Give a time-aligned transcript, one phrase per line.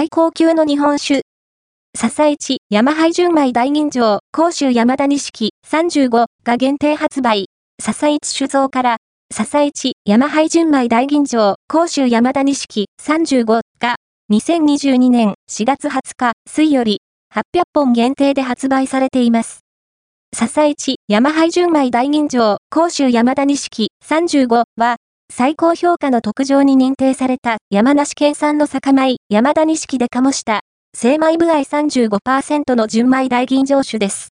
[0.00, 1.20] 最高級の日本酒。
[1.94, 5.50] 笹市山杯純米大吟醸、甲州山田錦。
[5.68, 7.50] 35が限定発売。
[7.82, 8.96] 笹市酒造から、
[9.30, 12.86] 笹市山杯純米大吟醸、甲州山田錦。
[12.98, 13.96] 35が。
[14.32, 15.34] 2022年。
[15.50, 16.32] 4月20日。
[16.48, 17.02] 水より
[17.34, 19.60] 800本限定で発売されています。
[20.34, 23.88] 笹市山杯純米大吟醸、甲州山田錦。
[24.02, 24.96] 35は、
[25.32, 30.62] 最高評価の特上に認定された山梨県産の酒米山田錦で醸した
[30.92, 34.26] 精米部合35%の純米大吟醸酒です。